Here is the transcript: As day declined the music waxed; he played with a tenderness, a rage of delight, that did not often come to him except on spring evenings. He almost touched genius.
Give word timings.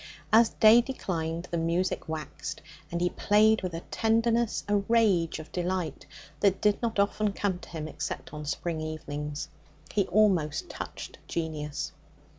As 0.33 0.49
day 0.49 0.81
declined 0.81 1.47
the 1.51 1.59
music 1.59 2.09
waxed; 2.09 2.63
he 2.89 3.11
played 3.11 3.61
with 3.61 3.75
a 3.75 3.81
tenderness, 3.91 4.63
a 4.67 4.77
rage 4.77 5.37
of 5.37 5.51
delight, 5.51 6.07
that 6.39 6.59
did 6.59 6.81
not 6.81 6.97
often 6.97 7.33
come 7.33 7.59
to 7.59 7.69
him 7.69 7.87
except 7.87 8.33
on 8.33 8.43
spring 8.47 8.81
evenings. 8.81 9.47
He 9.93 10.07
almost 10.07 10.71
touched 10.71 11.19
genius. 11.27 11.91